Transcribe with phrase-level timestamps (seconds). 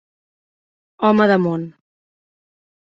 [1.09, 1.69] Home de món.